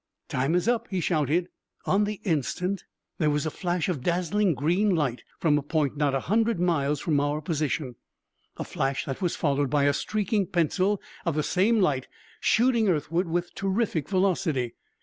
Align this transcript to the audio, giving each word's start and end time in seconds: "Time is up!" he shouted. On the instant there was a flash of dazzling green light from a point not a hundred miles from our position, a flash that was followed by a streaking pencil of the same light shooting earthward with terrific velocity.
"Time 0.29 0.55
is 0.55 0.67
up!" 0.67 0.87
he 0.87 0.99
shouted. 0.99 1.47
On 1.85 2.05
the 2.05 2.19
instant 2.23 2.85
there 3.19 3.29
was 3.29 3.45
a 3.45 3.51
flash 3.51 3.87
of 3.87 4.01
dazzling 4.01 4.55
green 4.55 4.89
light 4.95 5.23
from 5.39 5.59
a 5.59 5.61
point 5.61 5.95
not 5.95 6.15
a 6.15 6.21
hundred 6.21 6.59
miles 6.59 6.99
from 6.99 7.19
our 7.19 7.39
position, 7.39 7.95
a 8.57 8.63
flash 8.63 9.05
that 9.05 9.21
was 9.21 9.35
followed 9.35 9.69
by 9.69 9.83
a 9.83 9.93
streaking 9.93 10.47
pencil 10.47 10.99
of 11.23 11.35
the 11.35 11.43
same 11.43 11.79
light 11.79 12.07
shooting 12.39 12.89
earthward 12.89 13.27
with 13.27 13.53
terrific 13.53 14.09
velocity. 14.09 14.73